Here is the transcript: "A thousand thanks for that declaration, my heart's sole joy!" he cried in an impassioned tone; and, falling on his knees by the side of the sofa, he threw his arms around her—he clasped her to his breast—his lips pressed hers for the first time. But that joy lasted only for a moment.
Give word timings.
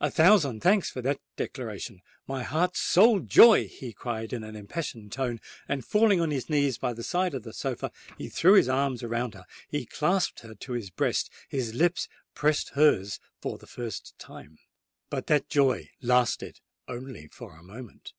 "A 0.00 0.10
thousand 0.10 0.58
thanks 0.60 0.90
for 0.90 1.00
that 1.02 1.20
declaration, 1.36 2.00
my 2.26 2.42
heart's 2.42 2.80
sole 2.80 3.20
joy!" 3.20 3.68
he 3.68 3.92
cried 3.92 4.32
in 4.32 4.42
an 4.42 4.56
impassioned 4.56 5.12
tone; 5.12 5.40
and, 5.68 5.84
falling 5.84 6.20
on 6.20 6.32
his 6.32 6.50
knees 6.50 6.78
by 6.78 6.92
the 6.92 7.04
side 7.04 7.32
of 7.32 7.44
the 7.44 7.52
sofa, 7.52 7.92
he 8.18 8.28
threw 8.28 8.54
his 8.54 8.68
arms 8.68 9.04
around 9.04 9.34
her—he 9.34 9.86
clasped 9.86 10.40
her 10.40 10.56
to 10.56 10.72
his 10.72 10.90
breast—his 10.90 11.74
lips 11.74 12.08
pressed 12.34 12.70
hers 12.70 13.20
for 13.40 13.56
the 13.56 13.68
first 13.68 14.18
time. 14.18 14.58
But 15.10 15.28
that 15.28 15.48
joy 15.48 15.90
lasted 16.02 16.58
only 16.88 17.28
for 17.28 17.56
a 17.56 17.62
moment. 17.62 18.14